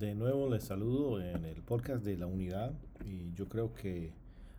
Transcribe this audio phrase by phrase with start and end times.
[0.00, 2.72] De nuevo les saludo en el podcast de la unidad
[3.04, 4.14] y yo creo que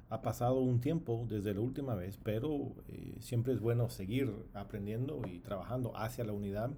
[0.10, 5.24] ha pasado un tiempo desde la última vez, pero eh, siempre es bueno seguir aprendiendo
[5.28, 6.70] y trabajando hacia la unidad.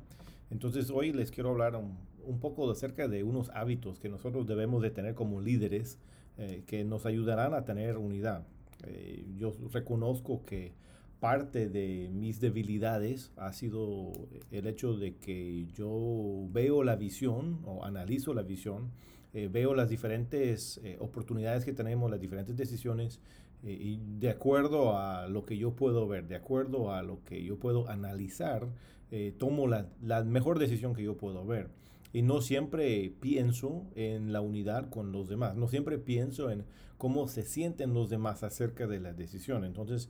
[0.50, 4.92] Entonces hoy les quiero hablar un, poco acerca de unos hábitos que nosotros debemos de
[4.92, 6.00] tener como líderes
[6.38, 8.48] eh, que nos ayudarán a tener unidad.
[8.88, 10.72] Eh, yo reconozco que
[11.24, 14.12] parte de mis debilidades ha sido
[14.52, 18.92] el hecho de que yo veo la visión o analizo la visión,
[19.34, 23.22] eh, veo las diferentes eh, oportunidades que tenemos, las diferentes decisiones
[23.64, 27.42] eh, y de acuerdo a lo que yo puedo ver, de acuerdo a lo que
[27.42, 28.68] yo puedo analizar,
[29.38, 31.70] tomo la, la mejor decisión que yo puedo ver
[32.12, 36.66] y no siempre pienso en la unidad con los demás, no siempre pienso en
[36.98, 39.66] cómo se sienten los demás acerca de la decisión.
[39.66, 40.10] Entonces,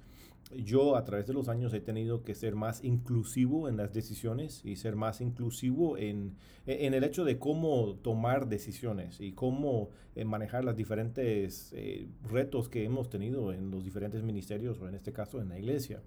[0.58, 4.62] yo a través de los años he tenido que ser más inclusivo en las decisiones
[4.64, 6.36] y ser más inclusivo en,
[6.66, 12.70] en el hecho de cómo tomar decisiones y cómo eh, manejar los diferentes eh, retos
[12.70, 16.02] que hemos tenido en los diferentes ministerios o en este caso en la iglesia.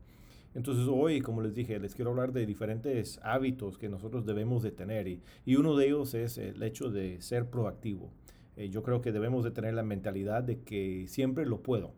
[0.55, 4.70] Entonces hoy, como les dije, les quiero hablar de diferentes hábitos que nosotros debemos de
[4.70, 8.10] tener y, uno de ellos es el hecho de ser proactivo.
[8.56, 11.92] Eh, yo creo que debemos de tener la mentalidad de que siempre lo puedo.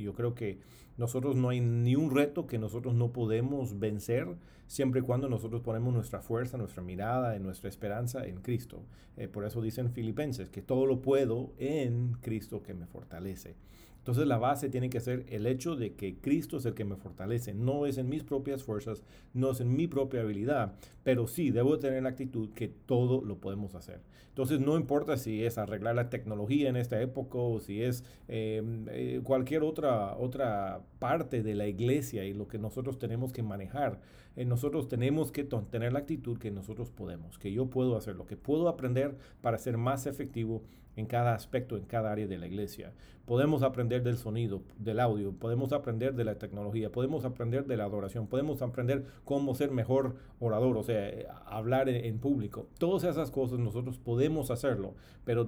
[0.00, 0.58] Y yo creo que
[0.96, 4.28] nosotros no hay ni un reto que nosotros no podemos vencer
[4.66, 8.82] siempre y cuando nosotros ponemos nuestra fuerza, nuestra mirada, y nuestra esperanza en Cristo.
[9.16, 13.56] Eh, por eso dicen filipenses que todo lo puedo en Cristo que me fortalece.
[14.00, 16.96] Entonces la base tiene que ser el hecho de que Cristo es el que me
[16.96, 21.50] fortalece, no es en mis propias fuerzas, no es en mi propia habilidad, pero sí
[21.50, 24.00] debo tener la actitud que todo lo podemos hacer.
[24.28, 28.86] Entonces no importa si es arreglar la tecnología en esta época o si es em,
[28.88, 34.00] eh, cualquier otra, otra parte de la iglesia y lo que nosotros tenemos que manejar,
[34.40, 38.24] eh, nosotros tenemos que tener la actitud que nosotros podemos, que yo puedo hacer, lo
[38.24, 40.62] que puedo aprender para ser más efectivo
[40.96, 42.94] en cada aspecto, en cada área de la iglesia.
[43.26, 47.84] Podemos aprender del sonido, del audio, podemos aprender de la tecnología, podemos aprender de la
[47.84, 52.66] adoración, podemos aprender cómo ser mejor orador, o sea, eh, hablar en, público.
[52.78, 54.94] Todas esas cosas nosotros podemos hacerlo,
[55.26, 55.44] pero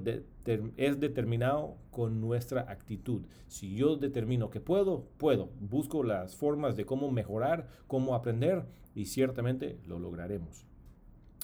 [0.77, 3.23] es determinado con nuestra actitud.
[3.49, 5.51] Si yo determino que puedo, puedo.
[5.61, 8.65] Busco las formas de cómo mejorar, cómo aprender
[8.95, 10.67] y ciertamente lo lograremos.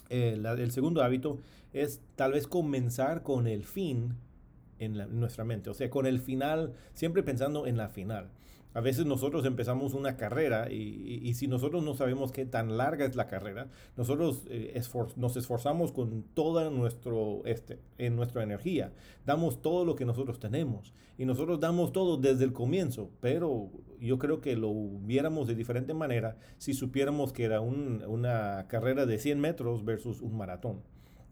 [0.09, 1.39] Eh, el segundo hábito
[1.71, 4.15] es tal vez comenzar con el fin
[4.79, 8.29] en, nuestra mente, o sea, con el final, siempre pensando en la final.
[8.75, 13.15] A veces nosotros empezamos una carrera y, si nosotros no sabemos qué tan larga es
[13.15, 14.79] la carrera, nosotros eh,
[15.15, 18.93] nos esforzamos con toda nuestro, este, en nuestra energía,
[19.25, 24.19] damos todo lo que nosotros tenemos y nosotros damos todo desde el comienzo, pero yo
[24.19, 29.39] creo que lo viéramos de diferente manera si supiéramos que era una carrera de 100
[29.39, 30.83] metros versus un maratón.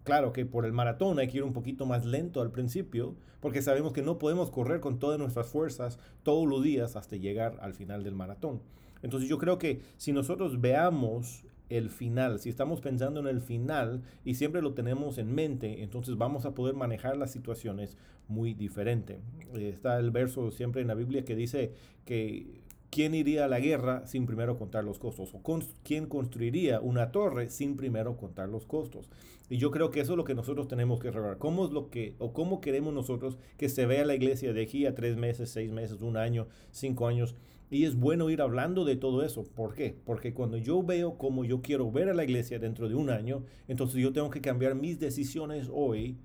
[0.08, 3.62] Claro que por el maratón hay que ir un poquito más lento al principio, porque
[3.62, 7.74] sabemos que no podemos correr con todas nuestras fuerzas todos los días hasta llegar al
[7.74, 8.62] final del maratón.
[9.02, 14.02] Entonces yo creo que si nosotros veamos el final, si estamos pensando en el final
[14.24, 17.98] y siempre lo tenemos en mente, entonces vamos a poder manejar las situaciones
[18.30, 19.20] muy diferente.
[19.56, 21.74] Está el verso siempre en la Biblia que dice
[22.06, 25.34] que ¿Quién iría a la guerra sin primero contar los costos?
[25.34, 25.42] ¿O
[25.84, 29.10] quién construiría una torre sin primero contar los costos?
[29.50, 31.38] Y yo creo que eso es lo que nosotros tenemos que revelar.
[31.38, 34.86] ¿Cómo es lo que, o cómo queremos nosotros que se vea la iglesia de aquí
[34.86, 37.36] a tres meses, seis meses, un año, cinco años?
[37.70, 39.44] Y es bueno ir hablando de todo eso.
[39.44, 39.98] ¿Por qué?
[40.06, 43.44] Porque cuando yo veo cómo yo quiero ver a la iglesia dentro de un año,
[43.68, 46.18] entonces yo tengo que cambiar mis decisiones hoy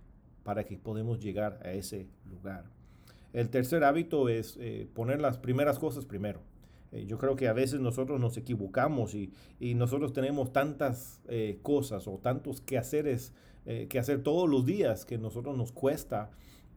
[0.44, 2.65] para que podamos llegar a ese lugar.
[3.33, 6.41] El tercer hábito es eh, poner las primeras cosas primero.
[6.92, 9.32] Eh, yo creo que a veces nosotros nos equivocamos y,
[9.75, 13.32] nosotros tenemos tantas eh, cosas o tantos quehaceres
[13.88, 16.32] que hacer todos los días que nosotros nos cuesta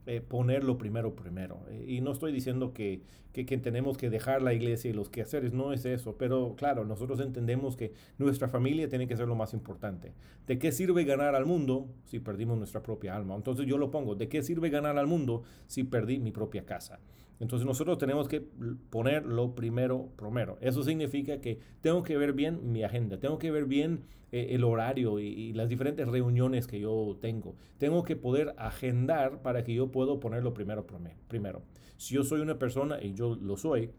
[0.08, 1.66] eh, ponerlo primero primero.
[1.68, 5.52] Eh, y no estoy diciendo que, que, tenemos que dejar la iglesia y los quehaceres,
[5.52, 9.52] no es eso, pero claro, nosotros entendemos que nuestra familia tiene que ser lo más
[9.52, 10.12] importante.
[10.46, 13.34] ¿De qué sirve ganar al mundo si perdimos nuestra propia alma?
[13.34, 17.00] Entonces yo lo pongo, ¿de qué sirve ganar al mundo si perdí mi propia casa?
[17.40, 18.42] Entonces nosotros tenemos que
[18.90, 20.56] poner lo primero primero.
[20.60, 24.64] Eso significa que tengo que ver bien mi agenda, tengo que ver bien eh, el
[24.64, 27.54] horario y, las diferentes reuniones que yo tengo.
[27.78, 30.86] Tengo que poder agendar para que yo pueda ponerlo primero
[31.28, 31.62] primero.
[31.96, 33.90] Si yo soy una persona, y yo lo soy,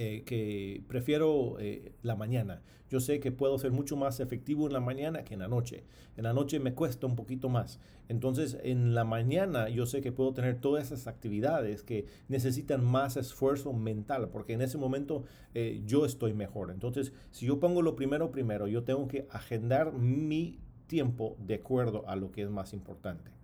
[0.00, 2.62] eh, que prefiero eh, la mañana.
[2.88, 5.82] Yo sé que puedo ser mucho más efectivo en la mañana que en la noche.
[6.16, 7.80] En la noche me cuesta un poquito más.
[8.08, 13.16] Entonces, en la mañana yo sé que puedo tener todas esas actividades que necesitan más
[13.16, 16.70] esfuerzo mental, porque en ese momento eh, yo estoy mejor.
[16.70, 22.08] Entonces, si yo pongo lo primero primero, yo tengo que agendar mi tiempo de acuerdo
[22.08, 23.37] a lo que es más importante.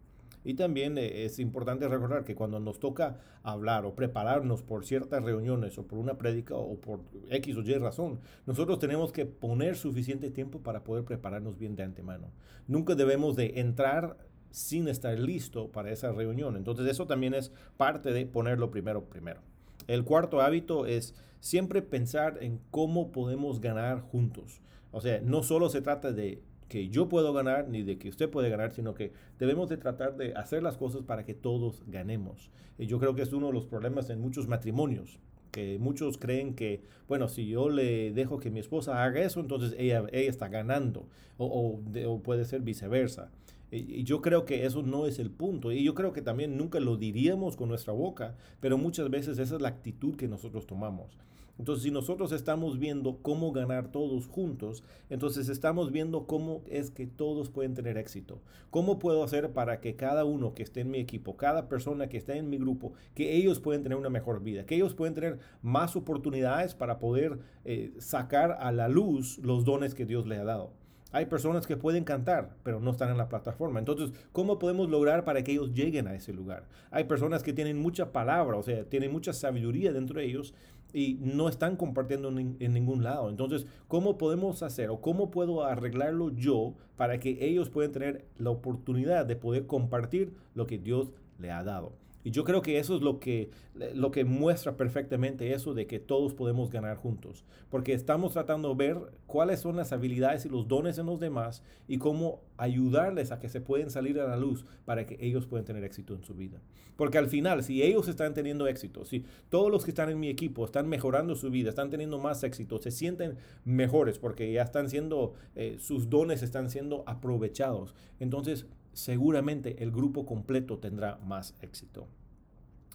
[0.44, 5.22] Y también eh, es importante recordar que cuando nos toca hablar o prepararnos por ciertas
[5.24, 7.00] reuniones o por una prédica o por
[7.30, 11.82] X o Y razón, nosotros tenemos que poner suficiente tiempo para poder prepararnos bien de
[11.82, 12.30] antemano.
[12.68, 14.18] Nunca debemos de entrar
[14.50, 16.56] sin estar listo para esa reunión.
[16.56, 19.40] Entonces eso también es parte de ponerlo primero primero.
[19.88, 24.60] El cuarto hábito es siempre pensar en cómo podemos ganar juntos.
[24.92, 28.30] O sea, no solo se trata de que yo puedo ganar ni de que usted
[28.30, 32.50] puede ganar, sino que debemos de tratar de hacer las cosas para que todos ganemos.
[32.78, 35.18] Y yo creo que es uno de los problemas en muchos matrimonios,
[35.50, 39.74] que muchos creen que, bueno, si yo le dejo que mi esposa haga eso, entonces
[39.78, 41.06] ella, ella está ganando,
[41.38, 43.30] o, o puede ser viceversa.
[43.70, 45.72] Y yo creo que eso no es el punto.
[45.72, 49.56] Y yo creo que también nunca lo diríamos con nuestra boca, pero muchas veces esa
[49.56, 51.18] es la actitud que nosotros tomamos.
[51.58, 57.06] Entonces, si nosotros estamos viendo cómo ganar todos juntos, entonces estamos viendo cómo es que
[57.06, 58.40] todos pueden tener éxito.
[58.70, 62.16] ¿Cómo puedo hacer para que cada uno que esté en mi equipo, cada persona que
[62.16, 65.38] esté en mi grupo, que ellos pueden tener una mejor vida, que ellos pueden tener
[65.62, 70.44] más oportunidades para poder eh, sacar a la luz los dones que Dios les ha
[70.44, 70.83] dado?
[71.14, 73.78] Hay personas que pueden cantar, pero no están en la plataforma.
[73.78, 76.64] Entonces, ¿cómo podemos lograr para que ellos lleguen a ese lugar?
[76.90, 80.54] Hay personas que tienen mucha palabra, o sea, tienen mucha sabiduría dentro de ellos
[80.92, 83.30] y no están compartiendo en, ningún lado.
[83.30, 88.50] Entonces, ¿cómo podemos hacer o cómo puedo arreglarlo yo para que ellos puedan tener la
[88.50, 91.92] oportunidad de poder compartir lo que Dios le ha dado?
[92.24, 93.50] Y yo creo que eso es lo que,
[93.94, 97.44] lo que muestra perfectamente eso de que todos podemos ganar juntos.
[97.68, 101.62] Porque estamos tratando de ver cuáles son las habilidades y los dones en los demás
[101.86, 105.66] y cómo ayudarles a que se pueden salir a la luz para que ellos puedan
[105.66, 106.62] tener éxito en su vida.
[106.96, 110.28] Porque al final, si ellos están teniendo éxito, si todos los que están en mi
[110.28, 114.88] equipo están mejorando su vida, están teniendo más éxito, se sienten mejores porque ya están
[114.88, 117.94] siendo, eh, sus dones están siendo aprovechados.
[118.20, 122.06] Entonces, seguramente el grupo completo tendrá más éxito.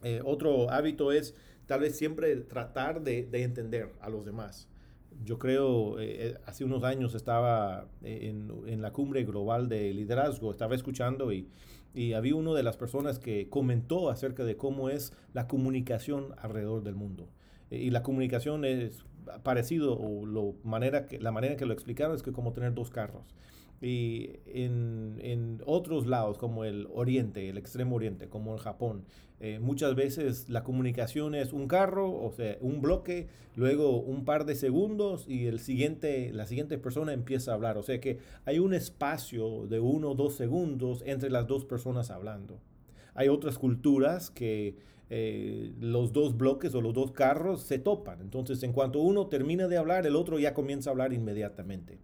[0.04, 1.36] Eh, otro hábito es
[1.66, 4.68] tal vez siempre tratar de, entender a los demás.
[5.24, 10.76] Yo creo, eh, eh, hace unos años estaba en, la cumbre global de liderazgo, estaba
[10.76, 11.48] escuchando y,
[12.16, 16.96] había una de las personas que comentó acerca de cómo es la comunicación alrededor del
[16.96, 17.28] mundo.
[17.72, 19.04] y la comunicación es
[19.44, 22.90] parecido, o lo manera que, la manera que lo explicaron es que como tener dos
[22.90, 23.36] carros.
[23.82, 29.06] Y en, en, otros lados, como el Oriente, el Extremo Oriente, como en Japón,
[29.42, 34.46] eh, muchas veces la comunicación es un carro, o sea, un bloque, luego un par
[34.46, 37.78] de segundos y el siguiente, la siguiente persona empieza a hablar.
[37.78, 42.12] O sea que hay un espacio de uno o dos segundos entre las dos personas
[42.12, 42.60] hablando.
[43.16, 44.76] Hay otras culturas que
[45.10, 48.20] eh, los dos bloques o los dos carros se topan.
[48.20, 51.98] Entonces, en cuanto uno termina de hablar, el otro ya comienza a hablar inmediatamente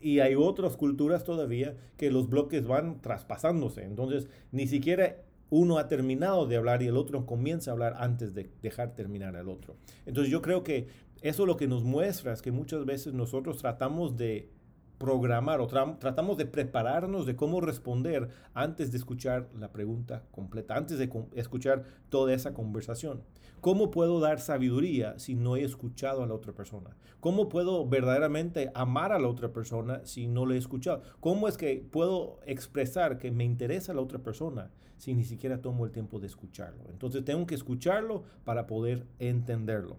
[0.00, 3.84] y hay otras culturas todavía que los bloques van traspasándose.
[3.84, 5.16] Entonces, ni siquiera
[5.50, 9.36] uno ha terminado de hablar y el otro comienza a hablar antes de dejar terminar
[9.36, 9.76] al otro.
[10.04, 10.88] Entonces, yo creo que
[11.22, 14.48] eso lo que nos muestra es que muchas veces nosotros tratamos de
[14.98, 20.98] programar o tratamos de prepararnos de cómo responder antes de escuchar la pregunta completa, antes
[20.98, 23.22] de escuchar toda esa conversación.
[23.60, 26.96] ¿Cómo puedo dar sabiduría si no he escuchado a la otra persona?
[27.20, 31.02] ¿Cómo puedo verdaderamente amar a la otra persona si no le he escuchado?
[31.20, 35.84] ¿Cómo es que puedo expresar que me interesa la otra persona si ni siquiera tomo
[35.84, 36.84] el tiempo de escucharlo?
[36.90, 39.98] Entonces tengo que escucharlo para poder entenderlo.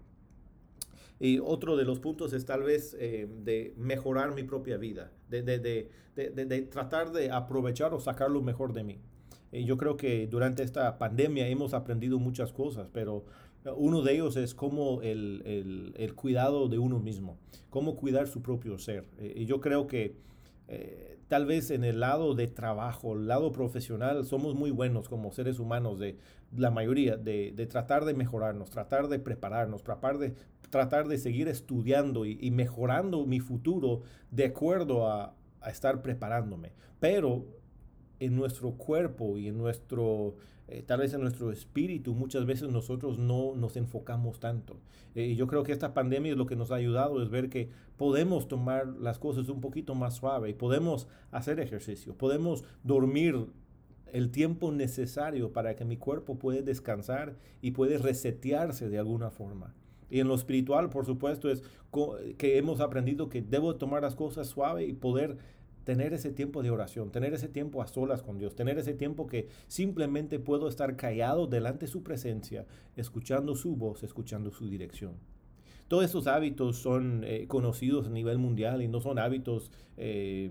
[1.20, 5.42] Y otro de los puntos es tal vez eh, de mejorar mi propia vida, de,
[5.42, 5.58] de,
[6.14, 8.98] de, tratar de aprovechar o sacar lo mejor de mí.
[9.50, 13.24] Y yo creo que durante esta pandemia hemos aprendido muchas cosas, pero
[13.76, 17.38] uno de ellos es cómo el, el, el cuidado de uno mismo,
[17.70, 19.04] cómo cuidar su propio ser.
[19.20, 20.16] Y yo creo que
[20.68, 25.32] eh, tal vez en el lado de trabajo, el lado profesional, somos muy buenos como
[25.32, 26.16] seres humanos, de
[26.56, 30.34] la mayoría, de, de tratar de mejorarnos, tratar de prepararnos, tratar de,
[30.70, 36.72] tratar de seguir estudiando y, mejorando mi futuro de acuerdo a, a estar preparándome.
[37.00, 37.46] Pero
[38.20, 40.36] en nuestro cuerpo y en nuestro
[40.70, 44.76] eh, tal vez en nuestro espíritu, muchas veces nosotros no nos enfocamos tanto.
[45.14, 47.48] Eh, y yo creo que esta pandemia es lo que nos ha ayudado, es ver
[47.48, 53.46] que podemos tomar las cosas un poquito más suave, podemos hacer ejercicio, podemos dormir
[54.12, 59.74] el tiempo necesario para que mi cuerpo pueda descansar y puede resetearse de alguna forma.
[60.10, 61.62] Y en lo espiritual, por supuesto, es
[62.36, 65.38] que hemos aprendido que debo tomar las cosas suave y poder
[65.88, 69.26] tener ese tiempo de oración, tener ese tiempo a solas con Dios, tener ese tiempo
[69.26, 75.14] que simplemente puedo estar callado delante de su presencia, escuchando su voz, escuchando su dirección.
[75.88, 80.50] todos esos hábitos son eh, conocidos a nivel mundial y no son hábitos eh,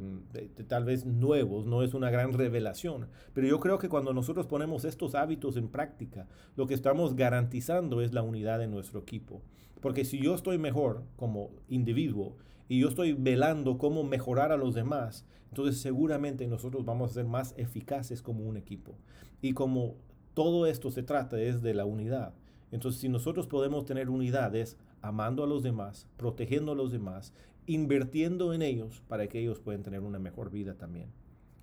[0.68, 3.08] tal vez nuevos, no es una gran revelación.
[3.36, 8.02] Pero yo creo que cuando nosotros ponemos estos hábitos en práctica, lo que estamos garantizando
[8.02, 9.44] es la unidad de nuestro equipo.
[9.82, 12.38] Porque si yo estoy mejor como individuo
[12.68, 17.26] y yo estoy velando cómo mejorar a los demás, entonces seguramente nosotros vamos a ser
[17.26, 18.96] más eficaces como un equipo.
[19.42, 19.96] Y como
[20.34, 22.34] todo esto se trata es de la unidad.
[22.72, 27.34] Entonces si nosotros podemos tener unidades amando a los demás, protegiendo a los demás,
[27.66, 31.10] invirtiendo en ellos para que ellos puedan tener una mejor vida también.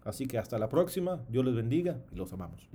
[0.02, 2.68] Así que hasta la próxima, Dios les bendiga y los amamos.